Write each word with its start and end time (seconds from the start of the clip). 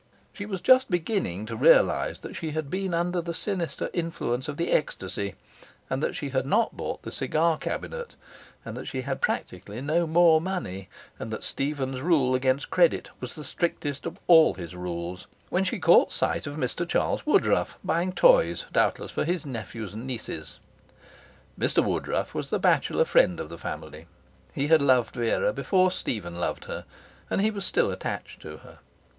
She 0.33 0.47
was 0.47 0.61
just 0.61 0.89
beginning 0.89 1.45
to 1.45 1.55
realize 1.55 2.21
that 2.21 2.35
she 2.35 2.53
had 2.53 2.71
been 2.71 2.91
under 2.91 3.21
the 3.21 3.35
sinister 3.35 3.87
influence 3.93 4.47
of 4.47 4.57
the 4.57 4.71
ecstasy, 4.71 5.35
and 5.91 6.01
that 6.01 6.15
she 6.15 6.29
had 6.29 6.47
not 6.47 6.75
bought 6.75 7.03
the 7.03 7.11
cigar 7.11 7.55
cabinet, 7.59 8.15
and 8.65 8.75
that 8.75 8.87
she 8.87 9.01
had 9.01 9.21
practically 9.21 9.79
no 9.79 10.07
more 10.07 10.41
money, 10.41 10.89
and 11.19 11.29
that 11.31 11.43
Stephen's 11.43 12.01
rule 12.01 12.33
against 12.33 12.71
credit 12.71 13.11
was 13.19 13.35
the 13.35 13.43
strictest 13.43 14.07
of 14.07 14.19
all 14.25 14.55
his 14.55 14.75
rules, 14.75 15.27
when 15.51 15.63
she 15.63 15.77
caught 15.77 16.11
sight 16.11 16.47
of 16.47 16.55
Mr 16.55 16.89
Charles 16.89 17.23
Woodruff 17.23 17.77
buying 17.83 18.11
toys, 18.11 18.65
doubtless 18.73 19.11
for 19.11 19.23
his 19.23 19.45
nephews 19.45 19.93
and 19.93 20.07
nieces. 20.07 20.57
Mr 21.59 21.85
Woodruff 21.85 22.33
was 22.33 22.49
the 22.49 22.57
bachelor 22.57 23.05
friend 23.05 23.39
of 23.39 23.49
the 23.49 23.57
family. 23.59 24.07
He 24.51 24.65
had 24.65 24.81
loved 24.81 25.13
Vera 25.13 25.53
before 25.53 25.91
Stephen 25.91 26.37
loved 26.37 26.65
her, 26.65 26.85
and 27.29 27.39
he 27.39 27.51
was 27.51 27.65
still 27.67 27.91
attached 27.91 28.41
to 28.41 28.57
her. 28.65 28.79